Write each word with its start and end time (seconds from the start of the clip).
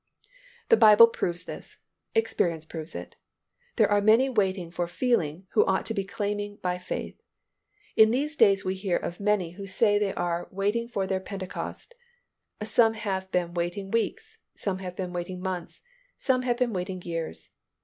The 0.69 0.77
Bible 0.81 1.05
proves 1.05 1.43
this; 1.43 1.77
experience 2.15 2.65
proves 2.65 2.95
it. 2.95 3.17
There 3.75 3.91
are 3.91 4.01
many 4.01 4.29
waiting 4.31 4.71
for 4.71 4.87
feeling 4.87 5.45
who 5.51 5.63
ought 5.65 5.85
to 5.85 5.93
be 5.93 6.03
claiming 6.03 6.55
by 6.55 6.79
faith. 6.79 7.21
In 7.95 8.09
these 8.09 8.35
days 8.35 8.65
we 8.65 8.73
hear 8.73 8.97
of 8.97 9.19
many 9.19 9.51
who 9.51 9.67
say 9.67 9.99
they 9.99 10.15
are 10.15 10.47
"waiting 10.49 10.87
for 10.87 11.05
their 11.05 11.19
Pentecost"; 11.19 11.93
some 12.63 12.95
have 12.95 13.29
been 13.29 13.53
waiting 13.53 13.91
weeks, 13.91 14.39
some 14.55 14.79
have 14.79 14.95
been 14.95 15.13
waiting 15.13 15.39
months, 15.39 15.81
some 16.17 16.41
have 16.41 16.57
been 16.57 16.73
waiting 16.73 16.99
years. 17.03 17.51